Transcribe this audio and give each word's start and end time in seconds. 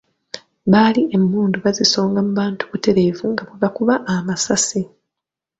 Baali 0.71 1.01
emmundu 1.15 1.57
baazisonga 1.63 2.19
mu 2.25 2.31
bantu 2.41 2.63
butereevu 2.71 3.23
nga 3.33 3.43
bwe 3.47 3.57
bakuba 3.63 3.95
amasasi. 4.13 4.81